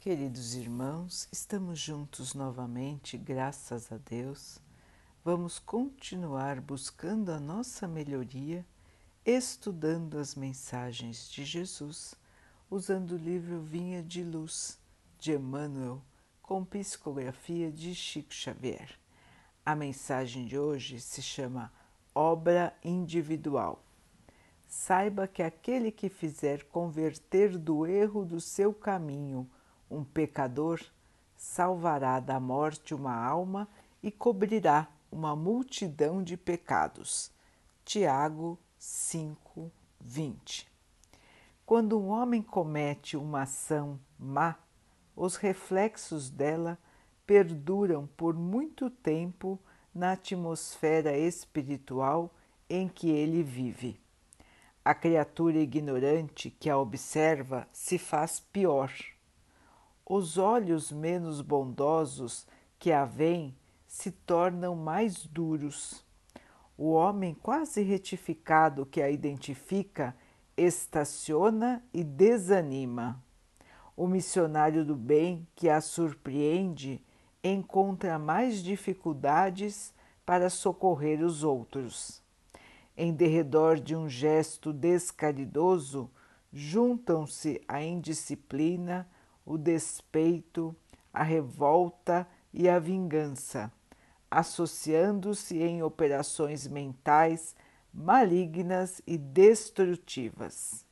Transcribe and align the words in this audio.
Queridos 0.00 0.54
irmãos, 0.54 1.28
estamos 1.30 1.78
juntos 1.78 2.32
novamente, 2.32 3.18
graças 3.18 3.92
a 3.92 3.98
Deus. 3.98 4.58
Vamos 5.22 5.58
continuar 5.58 6.58
buscando 6.58 7.30
a 7.30 7.38
nossa 7.38 7.86
melhoria, 7.86 8.64
estudando 9.26 10.16
as 10.16 10.34
mensagens 10.34 11.30
de 11.30 11.44
Jesus, 11.44 12.14
usando 12.70 13.10
o 13.10 13.18
livro 13.18 13.60
Vinha 13.60 14.02
de 14.02 14.24
Luz 14.24 14.78
de 15.18 15.32
Emmanuel, 15.32 16.00
com 16.40 16.64
psicografia 16.64 17.70
de 17.70 17.94
Chico 17.94 18.32
Xavier. 18.32 18.98
A 19.66 19.76
mensagem 19.76 20.46
de 20.46 20.58
hoje 20.58 20.98
se 20.98 21.20
chama 21.20 21.70
Obra 22.14 22.74
Individual. 22.82 23.84
Saiba 24.66 25.28
que 25.28 25.42
aquele 25.42 25.92
que 25.92 26.08
fizer 26.08 26.64
converter 26.64 27.58
do 27.58 27.86
erro 27.86 28.24
do 28.24 28.40
seu 28.40 28.72
caminho, 28.72 29.46
um 29.90 30.04
pecador 30.04 30.80
salvará 31.36 32.20
da 32.20 32.38
morte 32.38 32.94
uma 32.94 33.14
alma 33.14 33.68
e 34.02 34.10
cobrirá 34.10 34.86
uma 35.10 35.34
multidão 35.34 36.22
de 36.22 36.36
pecados. 36.36 37.30
Tiago 37.84 38.58
5, 38.78 39.70
20. 40.00 40.68
Quando 41.66 41.98
um 41.98 42.08
homem 42.08 42.42
comete 42.42 43.16
uma 43.16 43.42
ação 43.42 43.98
má, 44.18 44.56
os 45.16 45.36
reflexos 45.36 46.30
dela 46.30 46.78
perduram 47.26 48.06
por 48.16 48.34
muito 48.34 48.90
tempo 48.90 49.58
na 49.94 50.12
atmosfera 50.12 51.16
espiritual 51.16 52.32
em 52.68 52.88
que 52.88 53.10
ele 53.10 53.42
vive. 53.42 54.00
A 54.84 54.94
criatura 54.94 55.58
ignorante 55.58 56.50
que 56.50 56.70
a 56.70 56.78
observa 56.78 57.66
se 57.72 57.98
faz 57.98 58.40
pior 58.40 58.92
os 60.12 60.38
olhos 60.38 60.90
menos 60.90 61.40
bondosos 61.40 62.44
que 62.80 62.90
a 62.90 63.04
veem 63.04 63.56
se 63.86 64.10
tornam 64.10 64.74
mais 64.74 65.24
duros. 65.24 66.04
O 66.76 66.90
homem 66.90 67.32
quase 67.32 67.82
retificado 67.82 68.84
que 68.84 69.00
a 69.00 69.08
identifica 69.08 70.16
estaciona 70.56 71.80
e 71.94 72.02
desanima. 72.02 73.22
O 73.96 74.08
missionário 74.08 74.84
do 74.84 74.96
bem 74.96 75.46
que 75.54 75.68
a 75.68 75.80
surpreende 75.80 77.00
encontra 77.44 78.18
mais 78.18 78.64
dificuldades 78.64 79.94
para 80.26 80.50
socorrer 80.50 81.24
os 81.24 81.44
outros. 81.44 82.20
Em 82.96 83.12
derredor 83.12 83.78
de 83.78 83.94
um 83.94 84.08
gesto 84.08 84.72
descaridoso, 84.72 86.10
juntam-se 86.52 87.62
a 87.68 87.80
indisciplina, 87.80 89.08
o 89.50 89.58
despeito, 89.58 90.76
a 91.12 91.24
revolta 91.24 92.24
e 92.54 92.68
a 92.68 92.78
vingança, 92.78 93.72
associando-se 94.30 95.60
em 95.60 95.82
operações 95.82 96.68
mentais 96.68 97.56
malignas 97.92 99.02
e 99.04 99.18
destrutivas. 99.18 100.86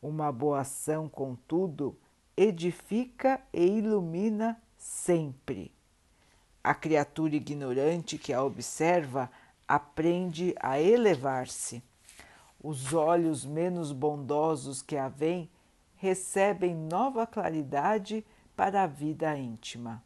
Uma 0.00 0.30
boa 0.30 0.60
ação, 0.60 1.08
contudo, 1.08 1.98
edifica 2.36 3.40
e 3.52 3.66
ilumina 3.66 4.62
sempre. 4.78 5.72
A 6.62 6.74
criatura 6.74 7.34
ignorante 7.34 8.16
que 8.16 8.32
a 8.32 8.44
observa 8.44 9.28
aprende 9.66 10.54
a 10.60 10.80
elevar-se. 10.80 11.82
Os 12.62 12.94
olhos 12.94 13.44
menos 13.44 13.90
bondosos 13.90 14.80
que 14.80 14.96
a 14.96 15.08
veem 15.08 15.50
recebem 16.02 16.74
nova 16.74 17.24
claridade 17.28 18.26
para 18.56 18.82
a 18.82 18.86
vida 18.88 19.38
íntima. 19.38 20.02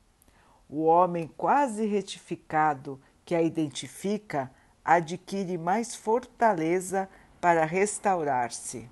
O 0.68 0.84
homem 0.84 1.26
quase 1.38 1.86
retificado 1.86 3.00
que 3.24 3.34
a 3.34 3.40
identifica 3.40 4.52
adquire 4.84 5.56
mais 5.56 5.94
fortaleza 5.94 7.08
para 7.40 7.64
restaurar-se. 7.64 8.90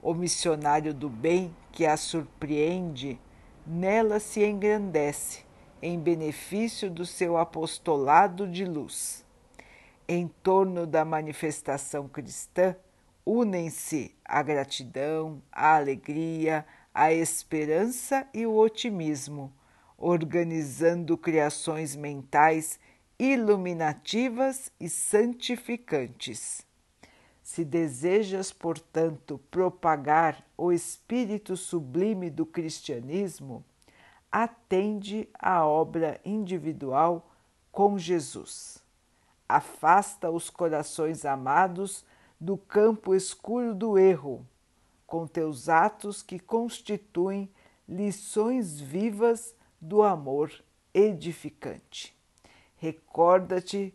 O 0.00 0.14
missionário 0.14 0.94
do 0.94 1.08
bem 1.08 1.52
que 1.72 1.84
a 1.84 1.96
surpreende, 1.96 3.20
nela 3.66 4.20
se 4.20 4.46
engrandece 4.46 5.42
em 5.82 5.98
benefício 5.98 6.88
do 6.88 7.04
seu 7.04 7.36
apostolado 7.36 8.46
de 8.46 8.64
luz. 8.64 9.26
Em 10.06 10.28
torno 10.40 10.86
da 10.86 11.04
manifestação 11.04 12.06
cristã, 12.06 12.76
unem-se 13.30 14.16
a 14.24 14.42
gratidão, 14.42 15.42
a 15.52 15.76
alegria, 15.76 16.64
a 16.94 17.12
esperança 17.12 18.26
e 18.32 18.46
o 18.46 18.56
otimismo, 18.56 19.52
organizando 19.98 21.14
criações 21.18 21.94
mentais 21.94 22.80
iluminativas 23.18 24.72
e 24.80 24.88
santificantes. 24.88 26.66
Se 27.42 27.66
desejas, 27.66 28.50
portanto, 28.50 29.38
propagar 29.50 30.42
o 30.56 30.72
espírito 30.72 31.54
sublime 31.54 32.30
do 32.30 32.46
cristianismo, 32.46 33.62
atende 34.32 35.28
à 35.38 35.66
obra 35.66 36.18
individual 36.24 37.30
com 37.70 37.98
Jesus. 37.98 38.82
Afasta 39.46 40.30
os 40.30 40.48
corações 40.48 41.26
amados 41.26 42.06
do 42.40 42.56
campo 42.56 43.14
escuro 43.14 43.74
do 43.74 43.98
erro, 43.98 44.46
com 45.06 45.26
teus 45.26 45.68
atos 45.68 46.22
que 46.22 46.38
constituem 46.38 47.50
lições 47.88 48.78
vivas 48.78 49.54
do 49.80 50.02
amor 50.02 50.52
edificante. 50.92 52.16
Recorda-te 52.76 53.94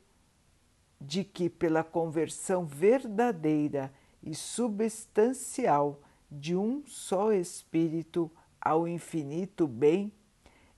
de 1.00 1.24
que, 1.24 1.50
pela 1.50 1.84
conversão 1.84 2.66
verdadeira 2.66 3.94
e 4.22 4.34
substancial 4.34 6.00
de 6.32 6.56
um 6.56 6.84
só 6.86 7.32
Espírito 7.32 8.32
ao 8.60 8.88
infinito 8.88 9.68
bem, 9.68 10.12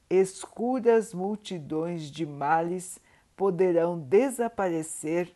escuras 0.10 1.14
multidões 1.14 2.12
de 2.12 2.26
males 2.26 3.00
poderão 3.36 4.00
desaparecer 4.00 5.34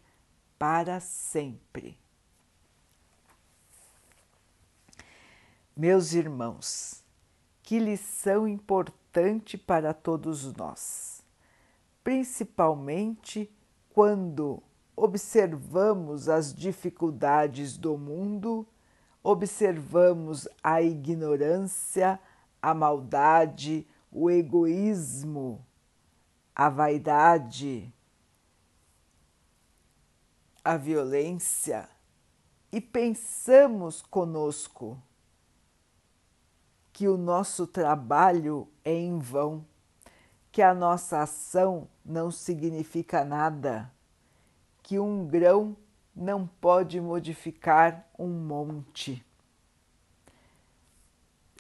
para 0.58 1.00
sempre. 1.00 1.98
Meus 5.82 6.12
irmãos, 6.12 7.06
que 7.64 7.80
lição 7.80 8.46
importante 8.46 9.58
para 9.58 9.94
todos 9.94 10.52
nós, 10.56 11.24
principalmente 12.04 13.50
quando 13.92 14.62
observamos 14.94 16.28
as 16.28 16.54
dificuldades 16.54 17.78
do 17.78 17.98
mundo, 17.98 18.68
observamos 19.24 20.50
a 20.62 20.82
ignorância, 20.82 22.20
a 22.62 22.74
maldade, 22.74 23.88
o 24.12 24.30
egoísmo, 24.30 25.66
a 26.54 26.68
vaidade, 26.68 27.90
a 30.62 30.76
violência 30.76 31.88
e 32.70 32.82
pensamos 32.82 34.02
conosco 34.02 35.02
que 37.00 37.08
o 37.08 37.16
nosso 37.16 37.66
trabalho 37.66 38.68
é 38.84 38.94
em 38.94 39.20
vão, 39.20 39.66
que 40.52 40.62
a 40.62 40.74
nossa 40.74 41.22
ação 41.22 41.88
não 42.04 42.30
significa 42.30 43.24
nada, 43.24 43.90
que 44.84 45.00
um 45.00 45.26
grão 45.26 45.78
não 46.14 46.46
pode 46.46 47.00
modificar 47.00 48.06
um 48.20 48.28
monte. 48.28 49.26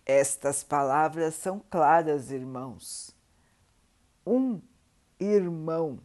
Estas 0.06 0.62
palavras 0.62 1.36
são 1.36 1.62
claras, 1.70 2.32
irmãos. 2.32 3.16
Um 4.28 4.60
irmão 5.18 6.00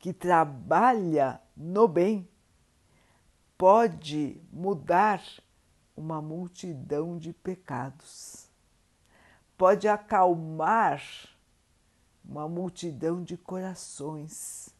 que 0.00 0.12
trabalha 0.12 1.40
no 1.56 1.86
bem 1.86 2.28
pode 3.56 4.42
mudar 4.52 5.22
uma 5.96 6.20
multidão 6.20 7.16
de 7.16 7.32
pecados 7.32 8.43
pode 9.56 9.88
acalmar 9.88 11.02
uma 12.24 12.48
multidão 12.48 13.22
de 13.22 13.36
corações, 13.36 14.70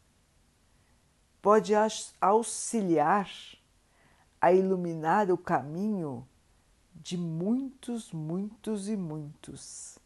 pode 1.41 1.73
auxiliar 2.19 3.29
a 4.41 4.51
iluminar 4.51 5.31
o 5.31 5.37
caminho 5.37 6.27
de 6.93 7.17
muitos, 7.17 8.11
muitos 8.11 8.89
e 8.89 8.97
muitos. 8.97 9.99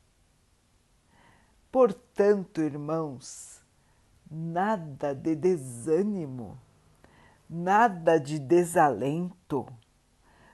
Portanto, 1.72 2.62
irmãos, 2.62 3.62
nada 4.30 5.14
de 5.14 5.36
desânimo, 5.36 6.60
nada 7.50 8.20
de 8.20 8.40
desalento. 8.40 9.66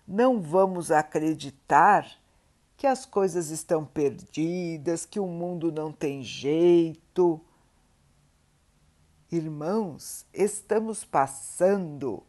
Não 0.08 0.42
vamos 0.42 0.92
acreditar 0.92 2.06
que 2.78 2.86
as 2.86 3.06
coisas 3.06 3.50
estão 3.50 3.86
perdidas, 3.86 5.06
que 5.06 5.20
o 5.20 5.28
mundo 5.28 5.72
não 5.72 5.92
tem 5.92 6.22
jeito. 6.22 7.40
Irmãos, 9.32 10.26
estamos 10.34 11.04
passando 11.06 12.22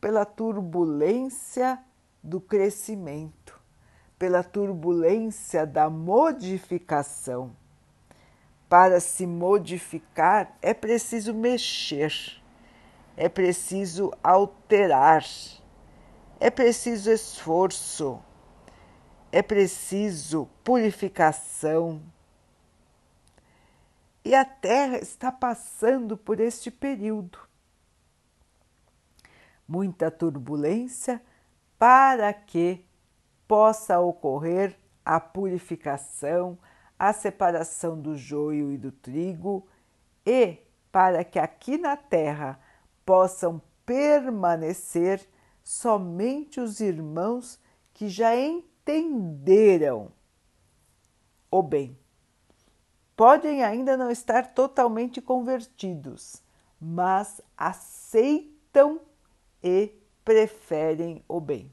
pela 0.00 0.24
turbulência 0.24 1.78
do 2.22 2.40
crescimento, 2.40 3.60
pela 4.18 4.42
turbulência 4.42 5.66
da 5.66 5.90
modificação. 5.90 7.56
Para 8.68 9.00
se 9.00 9.26
modificar 9.26 10.56
é 10.62 10.72
preciso 10.72 11.34
mexer, 11.34 12.12
é 13.16 13.28
preciso 13.28 14.12
alterar, 14.22 15.24
é 16.38 16.48
preciso 16.48 17.10
esforço 17.10 18.20
é 19.32 19.42
preciso 19.42 20.48
purificação. 20.64 22.02
E 24.24 24.34
a 24.34 24.44
Terra 24.44 24.98
está 24.98 25.32
passando 25.32 26.16
por 26.16 26.40
este 26.40 26.70
período. 26.70 27.38
Muita 29.66 30.10
turbulência 30.10 31.22
para 31.78 32.32
que 32.32 32.84
possa 33.46 33.98
ocorrer 33.98 34.76
a 35.04 35.18
purificação, 35.18 36.58
a 36.98 37.12
separação 37.12 37.98
do 37.98 38.16
joio 38.16 38.72
e 38.72 38.76
do 38.76 38.92
trigo 38.92 39.66
e 40.26 40.58
para 40.92 41.24
que 41.24 41.38
aqui 41.38 41.78
na 41.78 41.96
Terra 41.96 42.60
possam 43.06 43.62
permanecer 43.86 45.26
somente 45.62 46.60
os 46.60 46.80
irmãos 46.80 47.58
que 47.94 48.08
já 48.08 48.36
entenderam 48.36 48.69
entenderam 48.98 50.12
o 51.50 51.62
bem. 51.62 51.96
Podem 53.16 53.62
ainda 53.62 53.96
não 53.96 54.10
estar 54.10 54.54
totalmente 54.54 55.20
convertidos, 55.20 56.42
mas 56.80 57.40
aceitam 57.56 59.00
e 59.62 59.92
preferem 60.24 61.22
o 61.28 61.40
bem. 61.40 61.72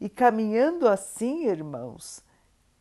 E 0.00 0.08
caminhando 0.08 0.88
assim, 0.88 1.46
irmãos, 1.46 2.22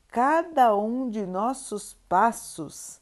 cada 0.07 0.75
um 0.75 1.09
de 1.09 1.25
nossos 1.25 1.93
passos 2.07 3.01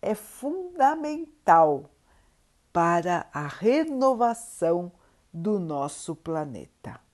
é 0.00 0.14
fundamental 0.14 1.90
para 2.72 3.26
a 3.32 3.46
renovação 3.46 4.92
do 5.32 5.58
nosso 5.58 6.14
planeta. 6.14 7.07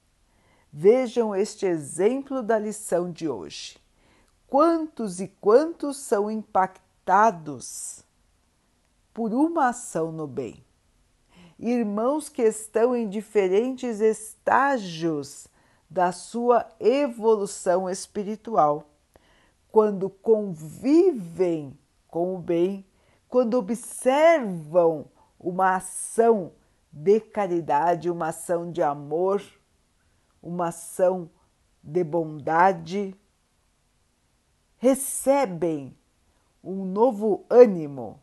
Vejam 0.76 1.36
este 1.36 1.66
exemplo 1.66 2.42
da 2.42 2.58
lição 2.58 3.08
de 3.12 3.28
hoje. 3.28 3.78
Quantos 4.48 5.20
e 5.20 5.28
quantos 5.28 5.98
são 5.98 6.28
impactados 6.28 8.02
por 9.12 9.32
uma 9.32 9.68
ação 9.68 10.10
no 10.10 10.26
bem? 10.26 10.64
Irmãos 11.60 12.28
que 12.28 12.42
estão 12.42 12.96
em 12.96 13.08
diferentes 13.08 14.00
estágios 14.00 15.46
da 15.88 16.10
sua 16.10 16.68
evolução 16.80 17.88
espiritual, 17.88 18.90
quando 19.70 20.10
convivem 20.10 21.78
com 22.08 22.34
o 22.34 22.38
bem, 22.40 22.84
quando 23.28 23.54
observam 23.54 25.06
uma 25.38 25.76
ação 25.76 26.50
de 26.90 27.20
caridade, 27.20 28.10
uma 28.10 28.30
ação 28.30 28.72
de 28.72 28.82
amor, 28.82 29.40
uma 30.44 30.68
ação 30.68 31.30
de 31.82 32.04
bondade, 32.04 33.16
recebem 34.76 35.96
um 36.62 36.84
novo 36.84 37.46
ânimo, 37.48 38.20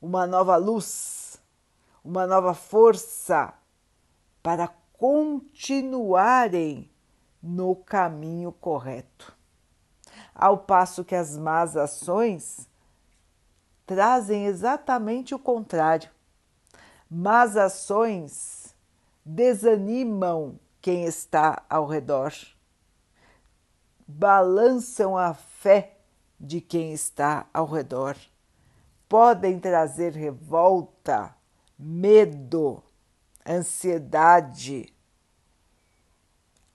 uma 0.00 0.24
nova 0.24 0.56
luz, 0.56 1.42
uma 2.04 2.28
nova 2.28 2.54
força 2.54 3.52
para 4.40 4.68
continuarem 4.92 6.88
no 7.42 7.74
caminho 7.74 8.52
correto. 8.52 9.36
Ao 10.32 10.56
passo 10.58 11.04
que 11.04 11.16
as 11.16 11.36
más 11.36 11.76
ações 11.76 12.68
trazem 13.84 14.46
exatamente 14.46 15.34
o 15.34 15.40
contrário. 15.40 16.08
Más 17.10 17.56
ações 17.56 18.76
desanimam 19.24 20.58
quem 20.82 21.04
está 21.04 21.64
ao 21.70 21.86
redor, 21.86 22.34
balançam 24.06 25.16
a 25.16 25.32
fé 25.32 25.96
de 26.38 26.60
quem 26.60 26.92
está 26.92 27.46
ao 27.54 27.66
redor, 27.66 28.16
podem 29.08 29.60
trazer 29.60 30.12
revolta, 30.12 31.34
medo, 31.78 32.82
ansiedade, 33.48 34.92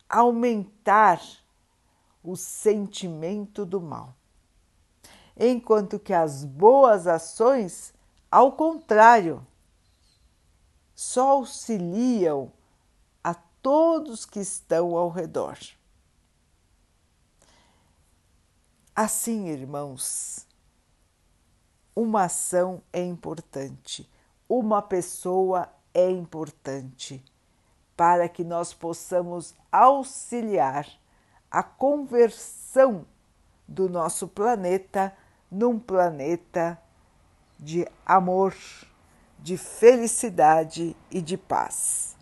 aumentar 0.07 1.21
o 2.23 2.37
sentimento 2.37 3.65
do 3.65 3.81
mal. 3.81 4.15
Enquanto 5.37 5.99
que 5.99 6.13
as 6.13 6.45
boas 6.45 7.07
ações, 7.07 7.93
ao 8.31 8.53
contrário, 8.53 9.45
só 10.95 11.31
auxiliam 11.31 12.51
todos 13.61 14.25
que 14.25 14.39
estão 14.39 14.95
ao 14.95 15.09
redor. 15.09 15.57
Assim, 18.95 19.47
irmãos, 19.47 20.47
uma 21.95 22.23
ação 22.23 22.81
é 22.91 23.03
importante, 23.03 24.09
uma 24.49 24.81
pessoa 24.81 25.69
é 25.93 26.09
importante 26.09 27.23
para 27.95 28.27
que 28.27 28.43
nós 28.43 28.73
possamos 28.73 29.53
auxiliar 29.71 30.87
a 31.49 31.61
conversão 31.61 33.05
do 33.67 33.89
nosso 33.89 34.27
planeta 34.27 35.15
num 35.49 35.79
planeta 35.79 36.81
de 37.59 37.87
amor, 38.05 38.55
de 39.39 39.57
felicidade 39.57 40.95
e 41.09 41.21
de 41.21 41.37
paz 41.37 42.16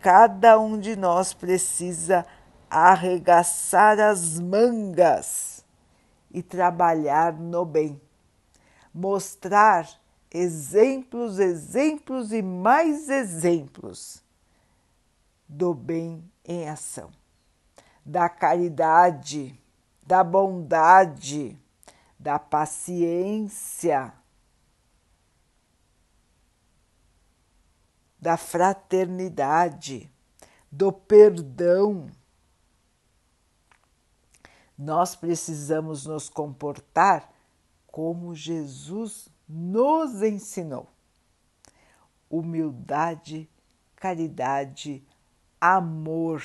cada 0.00 0.58
um 0.58 0.78
de 0.78 0.96
nós 0.96 1.34
precisa 1.34 2.26
arregaçar 2.68 4.00
as 4.00 4.40
mangas 4.40 5.64
e 6.30 6.42
trabalhar 6.42 7.34
no 7.34 7.64
bem. 7.64 8.00
Mostrar 8.92 9.88
exemplos, 10.32 11.38
exemplos 11.38 12.32
e 12.32 12.40
mais 12.40 13.08
exemplos 13.08 14.24
do 15.48 15.74
bem 15.74 16.24
em 16.44 16.68
ação, 16.68 17.10
da 18.04 18.28
caridade, 18.28 19.60
da 20.02 20.24
bondade, 20.24 21.58
da 22.18 22.38
paciência 22.38 24.12
da 28.20 28.36
fraternidade, 28.36 30.10
do 30.70 30.92
perdão. 30.92 32.08
Nós 34.76 35.16
precisamos 35.16 36.06
nos 36.06 36.28
comportar 36.28 37.32
como 37.86 38.34
Jesus 38.34 39.28
nos 39.48 40.22
ensinou. 40.22 40.86
Humildade, 42.28 43.48
caridade, 43.96 45.04
amor. 45.60 46.42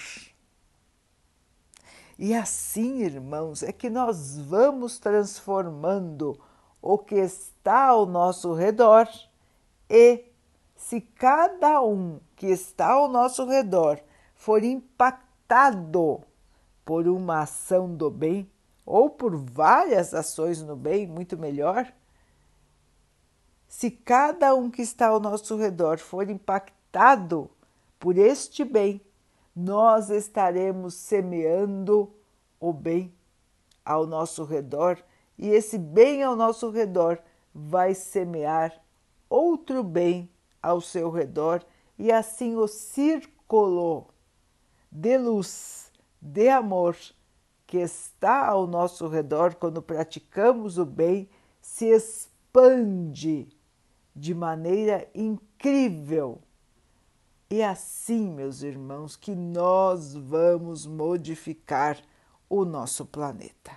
E 2.18 2.34
assim, 2.34 3.02
irmãos, 3.04 3.62
é 3.62 3.72
que 3.72 3.90
nós 3.90 4.38
vamos 4.38 4.98
transformando 4.98 6.40
o 6.82 6.98
que 6.98 7.16
está 7.16 7.88
ao 7.88 8.06
nosso 8.06 8.54
redor 8.54 9.08
e 9.90 10.35
se 10.76 11.00
cada 11.00 11.82
um 11.82 12.20
que 12.36 12.48
está 12.48 12.92
ao 12.92 13.08
nosso 13.08 13.46
redor 13.46 14.00
for 14.36 14.64
impactado 14.64 16.22
por 16.84 17.08
uma 17.08 17.42
ação 17.42 17.96
do 17.96 18.12
bem, 18.12 18.50
ou 18.86 19.10
por 19.10 19.36
várias 19.36 20.14
ações 20.14 20.62
no 20.62 20.76
bem, 20.76 21.08
muito 21.08 21.38
melhor, 21.38 21.92
se 23.68 23.90
cada 23.90 24.54
um 24.54 24.70
que 24.70 24.82
está 24.82 25.08
ao 25.08 25.20
nosso 25.20 25.58
redor 25.58 25.98
for 25.98 26.30
impactado 26.30 27.50
por 28.00 28.18
este 28.18 28.64
bem, 28.64 29.02
nós 29.56 30.10
estaremos 30.10 30.94
semeando 30.94 32.14
o 32.60 32.72
bem 32.72 33.14
ao 33.84 34.06
nosso 34.06 34.44
redor 34.44 35.02
e 35.38 35.50
esse 35.50 35.78
bem 35.78 36.24
ao 36.24 36.36
nosso 36.36 36.70
redor 36.70 37.20
vai 37.54 37.94
semear 37.94 38.74
outro 39.30 39.84
bem 39.84 40.30
ao 40.66 40.82
seu 40.82 41.12
redor 41.12 41.64
e 41.98 42.12
assim 42.12 42.56
o 42.56 42.68
círculo 42.68 44.08
de 44.92 45.16
luz, 45.18 45.92
de 46.20 46.50
amor, 46.50 46.98
que 47.68 47.78
está 47.78 48.48
ao 48.48 48.66
nosso 48.66 49.08
redor 49.08 49.56
quando 49.56 49.82
praticamos 49.82 50.80
o 50.80 50.86
bem 50.86 51.30
se 51.62 51.86
expande 51.86 53.48
de 54.16 54.34
maneira 54.34 55.08
incrível. 55.14 56.42
E 57.50 57.62
assim, 57.62 58.28
meus 58.28 58.64
irmãos, 58.64 59.16
que 59.16 59.36
nós 59.36 60.16
vamos 60.16 60.88
modificar 60.88 62.02
o 62.50 62.66
nosso 62.66 63.06
planeta. 63.06 63.72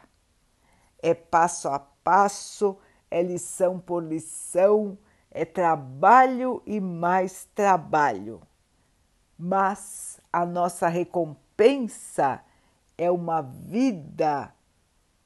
É 1.01 1.13
passo 1.13 1.69
a 1.69 1.79
passo, 1.79 2.79
é 3.11 3.23
lição 3.23 3.79
por 3.79 4.03
lição, 4.03 4.97
é 5.31 5.45
trabalho 5.45 6.63
e 6.67 6.81
mais 6.81 7.47
trabalho. 7.55 8.41
Mas 9.39 10.21
a 10.33 10.45
nossa 10.45 10.89
recompensa 10.89 12.43
é 12.97 13.11
uma 13.11 13.41
vida 13.41 14.53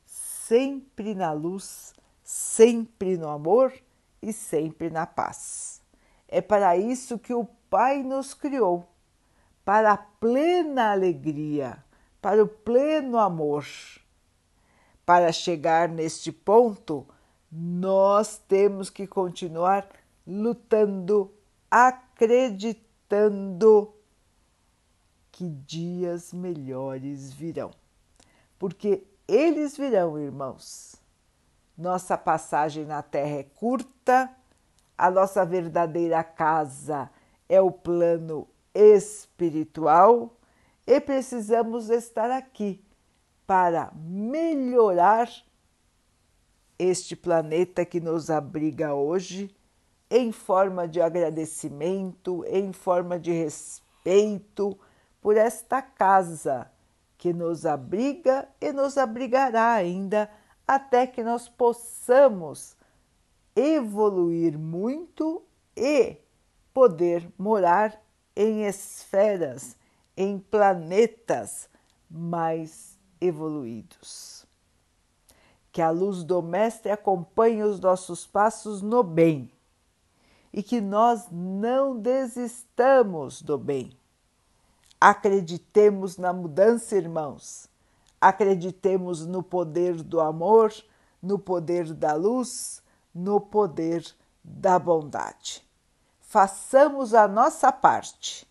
sempre 0.04 1.14
na 1.14 1.32
luz, 1.32 1.94
sempre 2.23 3.16
no 3.16 3.28
amor 3.28 3.73
e 4.21 4.32
sempre 4.32 4.90
na 4.90 5.06
paz. 5.06 5.80
É 6.28 6.40
para 6.40 6.76
isso 6.76 7.18
que 7.18 7.32
o 7.35 7.44
Pai 7.68 8.02
nos 8.02 8.35
criou 8.35 8.87
para 9.64 9.92
a 9.92 9.97
plena 9.97 10.92
alegria, 10.92 11.82
para 12.21 12.42
o 12.42 12.49
pleno 12.49 13.18
amor. 13.18 13.64
Para 15.04 15.32
chegar 15.32 15.88
neste 15.88 16.30
ponto, 16.30 17.06
nós 17.52 18.38
temos 18.49 18.88
que 18.88 19.06
continuar 19.06 19.87
lutando, 20.26 21.30
acreditando 21.71 23.92
que 25.30 25.50
dias 25.50 26.32
melhores 26.32 27.30
virão. 27.30 27.71
Porque 28.59 29.04
eles 29.28 29.76
virão, 29.76 30.18
irmãos. 30.18 30.97
Nossa 31.76 32.16
passagem 32.16 32.87
na 32.87 33.02
Terra 33.02 33.40
é 33.40 33.42
curta, 33.42 34.35
a 34.97 35.11
nossa 35.11 35.44
verdadeira 35.44 36.25
casa 36.25 37.11
é 37.49 37.61
o 37.61 37.71
plano 37.71 38.49
espiritual 38.75 40.35
e 40.87 40.99
precisamos 41.00 41.90
estar 41.90 42.30
aqui 42.30 42.82
para 43.47 43.92
melhorar 43.94 45.28
este 46.79 47.14
planeta 47.14 47.85
que 47.85 48.00
nos 48.00 48.31
abriga 48.31 48.95
hoje 48.95 49.55
em 50.11 50.31
forma 50.31 50.87
de 50.87 51.00
agradecimento, 51.00 52.45
em 52.47 52.73
forma 52.73 53.19
de 53.19 53.33
respeito 53.33 54.79
por 55.21 55.37
esta 55.37 55.81
casa 55.81 56.71
que 57.17 57.33
nos 57.33 57.64
abriga 57.64 58.49
e 58.61 58.73
nos 58.73 58.99
abrigará 58.99 59.73
ainda 59.73 60.29
até 60.67 61.07
que 61.07 61.23
nós 61.23 61.49
possamos 61.49 62.76
evoluir 63.55 64.59
muito 64.59 65.43
e 65.76 66.17
poder 66.75 67.31
morar 67.38 68.02
em 68.35 68.64
esferas, 68.64 69.76
em 70.17 70.38
planetas 70.38 71.69
mais 72.11 72.99
evoluídos. 73.21 74.42
Que 75.73 75.81
a 75.83 75.91
luz 75.91 76.23
do 76.23 76.43
Mestre 76.43 76.93
acompanhe 76.93 77.62
os 77.62 77.81
nossos 77.81 78.26
passos 78.26 78.83
no 78.83 79.02
bem 79.02 79.50
e 80.52 80.62
que 80.62 80.81
nós 80.81 81.26
não 81.31 81.99
desistamos 81.99 83.41
do 83.41 83.57
bem. 83.57 83.97
Acreditemos 85.00 86.19
na 86.19 86.33
mudança, 86.33 86.95
irmãos. 86.95 87.69
Acreditemos 88.21 89.26
no 89.26 89.43
poder 89.43 90.02
do 90.02 90.21
amor, 90.21 90.73
no 91.21 91.38
poder 91.38 91.93
da 91.95 92.12
luz, 92.12 92.83
no 93.14 93.41
poder 93.41 94.05
da 94.45 94.79
bondade 94.79 95.64
façamos 96.33 97.12
a 97.12 97.29
nossa 97.29 97.71
parte, 97.71 98.49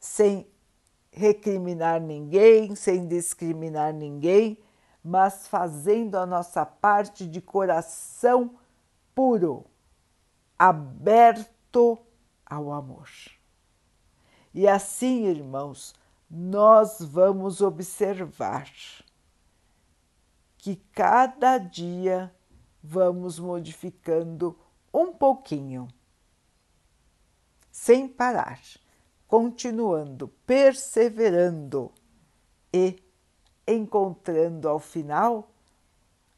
sem 0.00 0.48
recriminar 1.12 2.00
ninguém, 2.00 2.74
sem 2.74 3.06
discriminar 3.06 3.92
ninguém, 3.92 4.56
mas 5.04 5.46
fazendo 5.46 6.16
a 6.16 6.24
nossa 6.24 6.64
parte 6.64 7.26
de 7.26 7.42
coração 7.42 8.56
puro, 9.14 9.66
aberto 10.58 11.98
ao 12.46 12.72
amor. 12.72 13.10
E 14.54 14.66
assim, 14.66 15.26
irmãos, 15.26 15.94
nós 16.30 17.02
vamos 17.02 17.60
observar 17.60 18.70
que 20.56 20.76
cada 20.92 21.58
dia 21.58 22.34
vamos 22.82 23.38
modificando 23.38 24.58
um 24.92 25.12
pouquinho 25.12 25.86
sem 27.70 28.08
parar, 28.08 28.60
continuando, 29.26 30.28
perseverando 30.46 31.92
e 32.72 33.03
encontrando 33.66 34.68
ao 34.68 34.78
final 34.78 35.50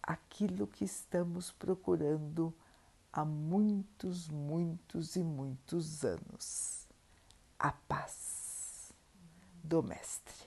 aquilo 0.02 0.66
que 0.66 0.84
estamos 0.84 1.50
procurando 1.52 2.54
há 3.12 3.24
muitos, 3.24 4.28
muitos 4.28 5.16
e 5.16 5.22
muitos 5.22 6.04
anos: 6.04 6.86
a 7.58 7.72
paz 7.72 8.92
do 9.62 9.82
Mestre. 9.82 10.46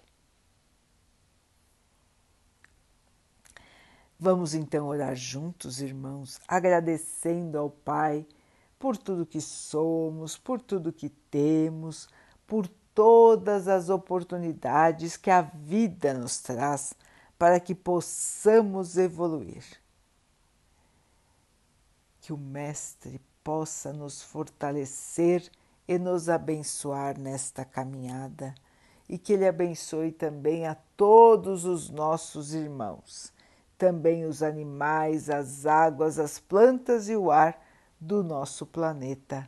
Vamos 4.22 4.54
então 4.54 4.88
orar 4.88 5.16
juntos, 5.16 5.80
irmãos, 5.80 6.42
agradecendo 6.46 7.58
ao 7.58 7.70
Pai 7.70 8.28
por 8.78 8.98
tudo 8.98 9.26
que 9.26 9.40
somos, 9.40 10.38
por 10.38 10.62
tudo 10.62 10.92
que 10.92 11.10
temos, 11.10 12.10
por 12.46 12.68
todas 13.00 13.70
as 13.70 13.88
oportunidades 13.88 15.16
que 15.16 15.32
a 15.32 15.40
vida 15.40 16.14
nos 16.14 16.40
traz 16.40 16.94
para 17.38 17.58
que 17.58 17.74
possamos 17.74 18.98
evoluir. 18.98 19.64
Que 22.20 22.34
o 22.34 22.38
Mestre 22.38 23.22
possa 23.42 23.94
nos 23.94 24.22
fortalecer 24.22 25.50
e 25.88 25.98
nos 25.98 26.28
abençoar 26.28 27.18
nesta 27.18 27.64
caminhada 27.64 28.54
e 29.08 29.18
que 29.18 29.32
Ele 29.32 29.48
abençoe 29.48 30.12
também 30.12 30.68
a 30.68 30.76
todos 30.98 31.64
os 31.64 31.90
nossos 31.90 32.54
irmãos, 32.54 33.32
também 33.78 34.26
os 34.26 34.44
animais, 34.44 35.30
as 35.30 35.66
águas, 35.66 36.20
as 36.20 36.38
plantas 36.38 37.08
e 37.08 37.16
o 37.16 37.32
ar 37.32 37.66
do 37.98 38.26
nosso 38.26 38.66
planeta 38.66 39.48